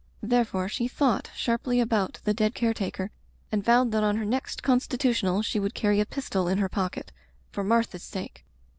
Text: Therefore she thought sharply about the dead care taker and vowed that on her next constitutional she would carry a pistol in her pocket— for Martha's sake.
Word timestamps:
Therefore 0.23 0.67
she 0.67 0.87
thought 0.87 1.29
sharply 1.35 1.79
about 1.79 2.21
the 2.23 2.33
dead 2.33 2.55
care 2.55 2.73
taker 2.73 3.11
and 3.51 3.63
vowed 3.63 3.91
that 3.91 4.03
on 4.03 4.17
her 4.17 4.25
next 4.25 4.63
constitutional 4.63 5.43
she 5.43 5.59
would 5.59 5.75
carry 5.75 5.99
a 5.99 6.07
pistol 6.07 6.47
in 6.47 6.57
her 6.57 6.69
pocket— 6.69 7.11
for 7.51 7.63
Martha's 7.63 8.01
sake. 8.01 8.43